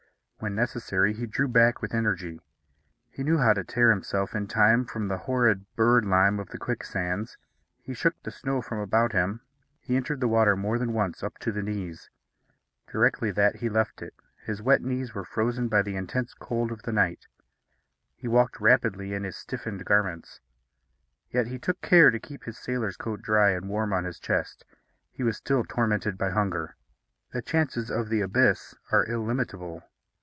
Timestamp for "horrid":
5.19-5.67